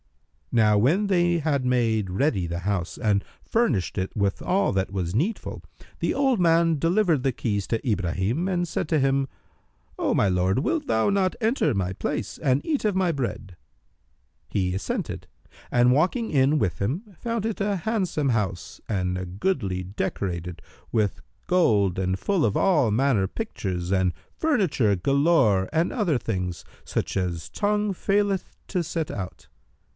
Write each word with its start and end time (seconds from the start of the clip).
Now 0.51 0.79
when 0.79 1.07
they 1.07 1.37
had 1.37 1.63
made 1.63 2.09
ready 2.09 2.45
the 2.47 2.61
house 2.61 2.97
and 2.97 3.23
furnished 3.43 3.97
it 3.99 4.13
with 4.17 4.41
all 4.41 4.73
that 4.73 4.91
was 4.91 5.13
needful, 5.15 5.61
the 5.99 6.13
old 6.13 6.39
man 6.41 6.77
delivered 6.79 7.21
the 7.23 7.31
keys 7.31 7.67
to 7.67 7.89
Ibrahim 7.89 8.47
and 8.47 8.67
said 8.67 8.89
to 8.89 8.99
him, 8.99 9.27
"O 9.99 10.13
my 10.15 10.27
lord, 10.27 10.59
wilt 10.59 10.87
thou 10.87 11.09
not 11.09 11.35
enter 11.39 11.73
my 11.73 11.93
place 11.93 12.37
and 12.39 12.65
eat 12.65 12.83
of 12.83 12.95
my 12.95 13.13
bread?" 13.13 13.55
He 14.49 14.73
assented 14.73 15.27
and 15.69 15.93
walking 15.93 16.31
in 16.31 16.57
with 16.57 16.79
him, 16.79 17.03
found 17.17 17.45
it 17.45 17.61
a 17.61 17.77
handsome 17.77 18.29
house 18.29 18.81
and 18.89 19.17
a 19.17 19.25
goodly, 19.25 19.83
decorated 19.83 20.61
with 20.91 21.21
gold 21.47 21.97
and 21.99 22.17
full 22.19 22.43
of 22.43 22.57
all 22.57 22.89
manner 22.91 23.27
pictures 23.27 23.91
and 23.91 24.13
furniture 24.35 24.95
galore 24.95 25.69
and 25.71 25.93
other 25.93 26.17
things, 26.17 26.65
such 26.83 27.15
as 27.15 27.47
tongue 27.49 27.93
faileth 27.93 28.57
to 28.67 28.83
set 28.83 29.09
out. 29.11 29.47